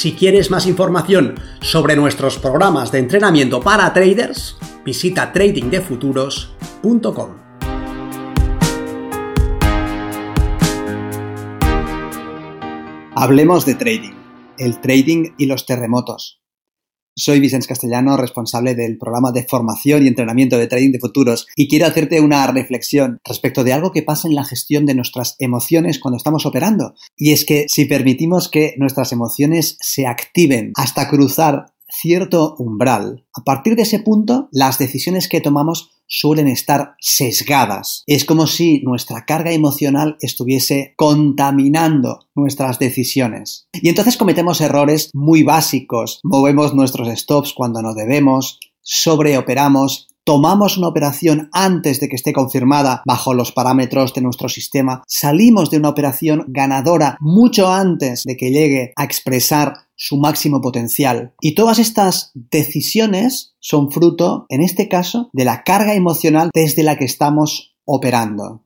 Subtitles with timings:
[0.00, 7.36] Si quieres más información sobre nuestros programas de entrenamiento para traders, visita tradingdefuturos.com.
[13.14, 14.14] Hablemos de trading,
[14.56, 16.39] el trading y los terremotos.
[17.16, 21.68] Soy Vicente Castellano, responsable del programa de formación y entrenamiento de trading de futuros y
[21.68, 25.98] quiero hacerte una reflexión respecto de algo que pasa en la gestión de nuestras emociones
[25.98, 26.94] cuando estamos operando.
[27.16, 33.44] Y es que si permitimos que nuestras emociones se activen hasta cruzar cierto umbral, a
[33.44, 38.02] partir de ese punto las decisiones que tomamos suelen estar sesgadas.
[38.06, 43.68] Es como si nuestra carga emocional estuviese contaminando nuestras decisiones.
[43.72, 46.20] Y entonces cometemos errores muy básicos.
[46.24, 53.02] Movemos nuestros stops cuando no debemos, sobreoperamos tomamos una operación antes de que esté confirmada
[53.04, 58.52] bajo los parámetros de nuestro sistema, salimos de una operación ganadora mucho antes de que
[58.52, 61.34] llegue a expresar su máximo potencial.
[61.40, 66.96] Y todas estas decisiones son fruto, en este caso, de la carga emocional desde la
[66.96, 68.62] que estamos operando.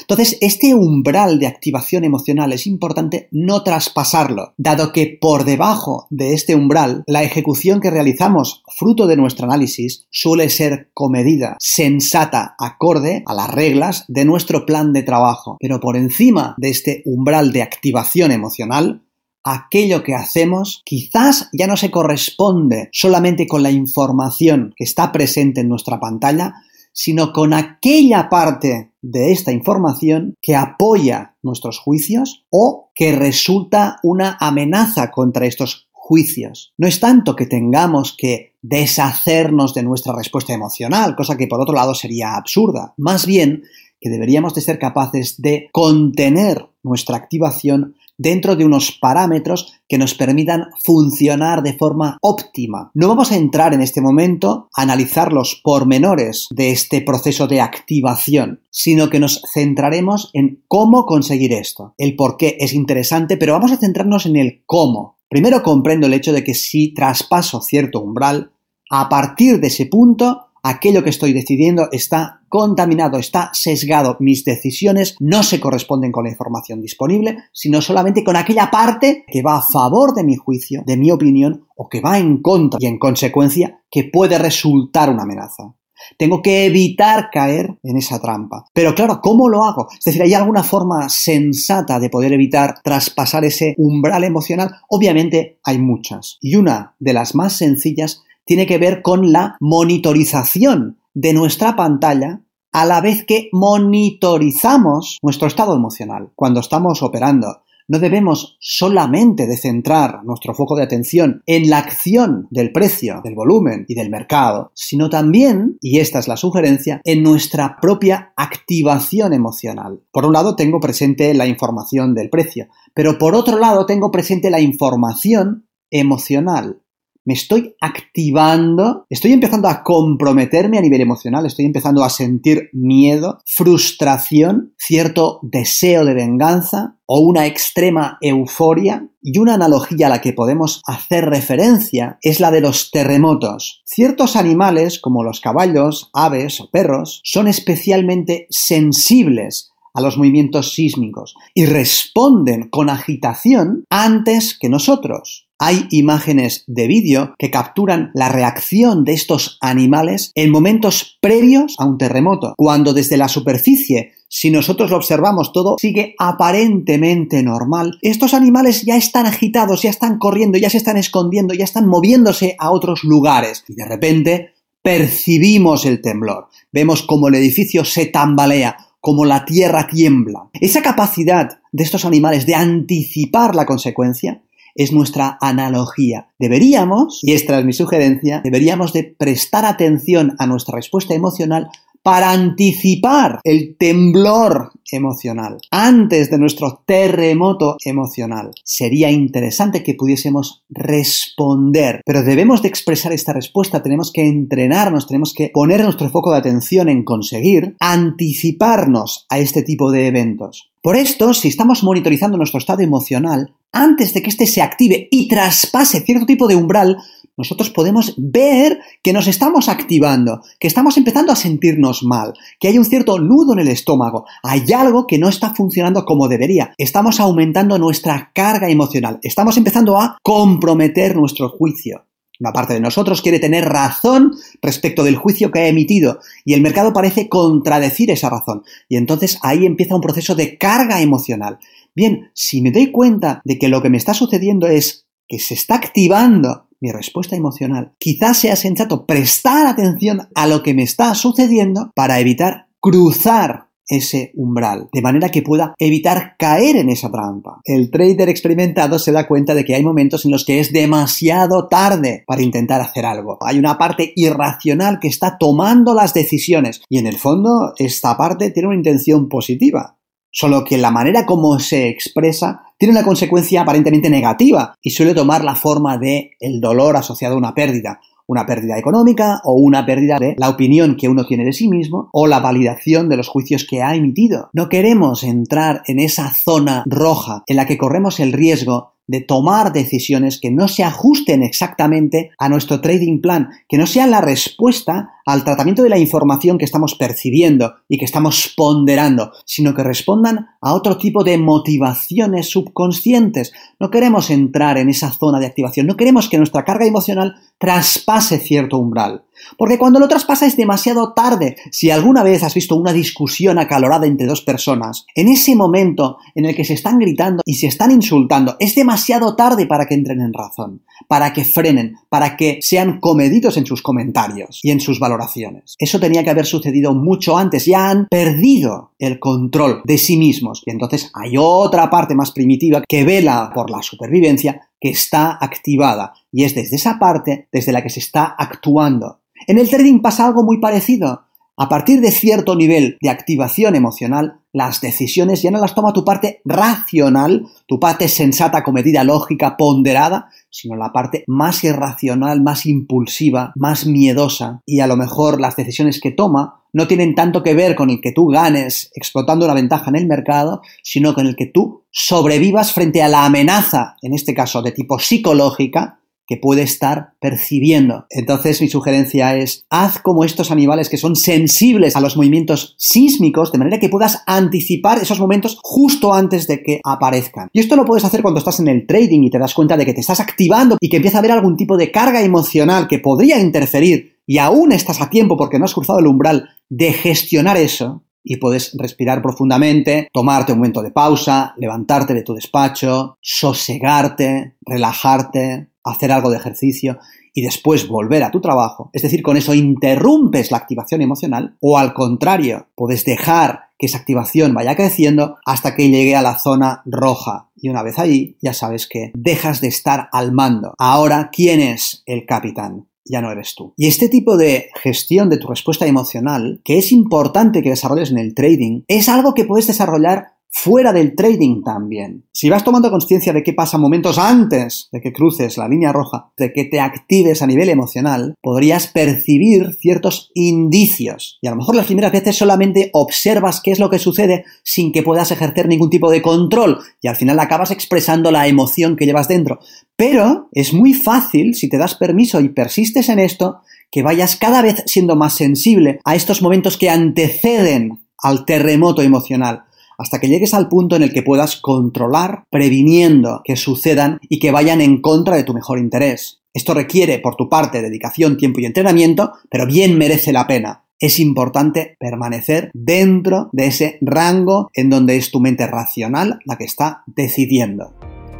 [0.00, 6.34] Entonces, este umbral de activación emocional es importante no traspasarlo, dado que por debajo de
[6.34, 13.22] este umbral, la ejecución que realizamos fruto de nuestro análisis suele ser comedida, sensata, acorde
[13.26, 15.56] a las reglas de nuestro plan de trabajo.
[15.60, 19.02] Pero por encima de este umbral de activación emocional,
[19.44, 25.60] aquello que hacemos quizás ya no se corresponde solamente con la información que está presente
[25.60, 26.54] en nuestra pantalla,
[26.92, 34.38] sino con aquella parte de esta información que apoya nuestros juicios o que resulta una
[34.40, 36.72] amenaza contra estos juicios.
[36.78, 41.74] No es tanto que tengamos que deshacernos de nuestra respuesta emocional, cosa que por otro
[41.74, 42.94] lado sería absurda.
[42.96, 43.64] Más bien
[44.00, 50.14] que deberíamos de ser capaces de contener nuestra activación dentro de unos parámetros que nos
[50.14, 52.90] permitan funcionar de forma óptima.
[52.94, 57.60] No vamos a entrar en este momento a analizar los pormenores de este proceso de
[57.60, 61.94] activación, sino que nos centraremos en cómo conseguir esto.
[61.98, 65.16] El por qué es interesante, pero vamos a centrarnos en el cómo.
[65.28, 68.52] Primero comprendo el hecho de que si traspaso cierto umbral,
[68.90, 75.14] a partir de ese punto aquello que estoy decidiendo está contaminado, está sesgado, mis decisiones
[75.20, 79.62] no se corresponden con la información disponible, sino solamente con aquella parte que va a
[79.62, 83.82] favor de mi juicio, de mi opinión, o que va en contra y en consecuencia
[83.90, 85.74] que puede resultar una amenaza.
[86.18, 88.64] Tengo que evitar caer en esa trampa.
[88.72, 89.88] Pero claro, ¿cómo lo hago?
[89.90, 94.70] Es decir, ¿hay alguna forma sensata de poder evitar traspasar ese umbral emocional?
[94.88, 96.38] Obviamente hay muchas.
[96.40, 102.40] Y una de las más sencillas tiene que ver con la monitorización de nuestra pantalla
[102.72, 107.62] a la vez que monitorizamos nuestro estado emocional cuando estamos operando.
[107.86, 113.84] No debemos solamente centrar nuestro foco de atención en la acción del precio, del volumen
[113.88, 120.00] y del mercado, sino también, y esta es la sugerencia, en nuestra propia activación emocional.
[120.10, 124.48] Por un lado tengo presente la información del precio, pero por otro lado tengo presente
[124.48, 126.80] la información emocional
[127.24, 133.38] me estoy activando, estoy empezando a comprometerme a nivel emocional, estoy empezando a sentir miedo,
[133.46, 139.08] frustración, cierto deseo de venganza o una extrema euforia.
[139.26, 143.82] Y una analogía a la que podemos hacer referencia es la de los terremotos.
[143.86, 151.34] Ciertos animales, como los caballos, aves o perros, son especialmente sensibles a los movimientos sísmicos
[151.54, 155.43] y responden con agitación antes que nosotros.
[155.58, 161.86] Hay imágenes de vídeo que capturan la reacción de estos animales en momentos previos a
[161.86, 168.34] un terremoto, cuando desde la superficie si nosotros lo observamos todo sigue aparentemente normal, estos
[168.34, 172.72] animales ya están agitados, ya están corriendo, ya se están escondiendo, ya están moviéndose a
[172.72, 173.64] otros lugares.
[173.68, 176.48] Y de repente percibimos el temblor.
[176.72, 180.48] Vemos como el edificio se tambalea, como la tierra tiembla.
[180.60, 184.42] Esa capacidad de estos animales de anticipar la consecuencia
[184.74, 186.28] es nuestra analogía.
[186.38, 191.68] Deberíamos, y esta es mi sugerencia, deberíamos de prestar atención a nuestra respuesta emocional
[192.04, 198.50] para anticipar el temblor emocional, antes de nuestro terremoto emocional.
[198.62, 205.32] Sería interesante que pudiésemos responder, pero debemos de expresar esta respuesta, tenemos que entrenarnos, tenemos
[205.32, 210.73] que poner nuestro foco de atención en conseguir anticiparnos a este tipo de eventos.
[210.84, 215.28] Por esto, si estamos monitorizando nuestro estado emocional, antes de que éste se active y
[215.28, 216.98] traspase cierto tipo de umbral,
[217.38, 222.76] nosotros podemos ver que nos estamos activando, que estamos empezando a sentirnos mal, que hay
[222.76, 227.18] un cierto nudo en el estómago, hay algo que no está funcionando como debería, estamos
[227.18, 232.04] aumentando nuestra carga emocional, estamos empezando a comprometer nuestro juicio.
[232.44, 236.60] Una parte de nosotros quiere tener razón respecto del juicio que ha emitido y el
[236.60, 238.64] mercado parece contradecir esa razón.
[238.86, 241.58] Y entonces ahí empieza un proceso de carga emocional.
[241.94, 245.54] Bien, si me doy cuenta de que lo que me está sucediendo es que se
[245.54, 251.14] está activando mi respuesta emocional, quizás sea sensato prestar atención a lo que me está
[251.14, 257.60] sucediendo para evitar cruzar ese umbral, de manera que pueda evitar caer en esa trampa.
[257.64, 261.68] El trader experimentado se da cuenta de que hay momentos en los que es demasiado
[261.68, 263.38] tarde para intentar hacer algo.
[263.40, 268.50] Hay una parte irracional que está tomando las decisiones y en el fondo esta parte
[268.50, 269.98] tiene una intención positiva.
[270.36, 275.44] Solo que la manera como se expresa tiene una consecuencia aparentemente negativa y suele tomar
[275.44, 280.18] la forma de el dolor asociado a una pérdida una pérdida económica o una pérdida
[280.18, 283.66] de la opinión que uno tiene de sí mismo o la validación de los juicios
[283.68, 284.48] que ha emitido.
[284.52, 289.72] No queremos entrar en esa zona roja en la que corremos el riesgo de tomar
[289.72, 295.10] decisiones que no se ajusten exactamente a nuestro trading plan, que no sean la respuesta
[295.26, 300.48] al tratamiento de la información que estamos percibiendo y que estamos ponderando, sino que respondan
[300.60, 303.52] a otro tipo de motivaciones subconscientes.
[303.80, 308.38] No queremos entrar en esa zona de activación, no queremos que nuestra carga emocional traspase
[308.38, 309.24] cierto umbral.
[309.56, 311.56] Porque cuando lo traspasa es demasiado tarde.
[311.70, 316.44] Si alguna vez has visto una discusión acalorada entre dos personas, en ese momento en
[316.46, 320.20] el que se están gritando y se están insultando, es demasiado tarde para que entren
[320.20, 324.98] en razón, para que frenen, para que sean comedidos en sus comentarios y en sus
[324.98, 325.74] valoraciones.
[325.78, 327.66] Eso tenía que haber sucedido mucho antes.
[327.66, 330.62] Ya han perdido el control de sí mismos.
[330.66, 336.14] Y entonces hay otra parte más primitiva que vela por la supervivencia que está activada
[336.30, 339.20] y es desde esa parte desde la que se está actuando.
[339.46, 341.26] En el trading pasa algo muy parecido.
[341.56, 346.04] A partir de cierto nivel de activación emocional, las decisiones ya no las toma tu
[346.04, 353.52] parte racional, tu parte sensata, comedida, lógica, ponderada, sino la parte más irracional, más impulsiva,
[353.54, 354.62] más miedosa.
[354.66, 358.00] Y a lo mejor las decisiones que toma no tienen tanto que ver con el
[358.00, 362.72] que tú ganes explotando la ventaja en el mercado, sino con el que tú sobrevivas
[362.72, 368.06] frente a la amenaza, en este caso de tipo psicológica, que puede estar percibiendo.
[368.10, 373.52] Entonces mi sugerencia es, haz como estos animales que son sensibles a los movimientos sísmicos,
[373.52, 377.48] de manera que puedas anticipar esos momentos justo antes de que aparezcan.
[377.52, 379.84] Y esto lo puedes hacer cuando estás en el trading y te das cuenta de
[379.84, 382.98] que te estás activando y que empieza a haber algún tipo de carga emocional que
[382.98, 387.56] podría interferir y aún estás a tiempo porque no has cruzado el umbral de gestionar
[387.58, 394.56] eso, y puedes respirar profundamente, tomarte un momento de pausa, levantarte de tu despacho, sosegarte,
[394.62, 396.98] relajarte, hacer algo de ejercicio
[397.32, 398.90] y después volver a tu trabajo.
[398.92, 403.98] Es decir, con eso interrumpes la activación emocional o al contrario, puedes dejar que esa
[403.98, 407.50] activación vaya creciendo hasta que llegue a la zona roja.
[407.56, 410.74] Y una vez ahí, ya sabes que dejas de estar al mando.
[410.78, 412.86] Ahora, ¿quién es el capitán?
[413.06, 413.74] ya no eres tú.
[413.76, 418.18] Y este tipo de gestión de tu respuesta emocional, que es importante que desarrolles en
[418.18, 422.24] el trading, es algo que puedes desarrollar fuera del trading también.
[422.32, 426.30] Si vas tomando conciencia de qué pasa momentos antes de que cruces la línea roja,
[426.36, 431.38] de que te actives a nivel emocional, podrías percibir ciertos indicios.
[431.42, 434.92] Y a lo mejor las primeras veces solamente observas qué es lo que sucede sin
[434.92, 439.06] que puedas ejercer ningún tipo de control y al final acabas expresando la emoción que
[439.06, 439.58] llevas dentro.
[439.96, 443.58] Pero es muy fácil, si te das permiso y persistes en esto,
[443.90, 449.64] que vayas cada vez siendo más sensible a estos momentos que anteceden al terremoto emocional
[449.98, 454.50] hasta que llegues al punto en el que puedas controlar, previniendo que sucedan y que
[454.50, 456.40] vayan en contra de tu mejor interés.
[456.52, 460.84] Esto requiere, por tu parte, dedicación, tiempo y entrenamiento, pero bien merece la pena.
[461.00, 466.64] Es importante permanecer dentro de ese rango en donde es tu mente racional la que
[466.64, 467.92] está decidiendo.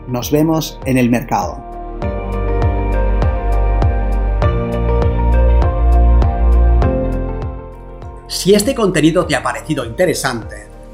[0.08, 1.74] Nos vemos en el mercado.
[8.28, 10.73] Si este contenido te ha parecido interesante,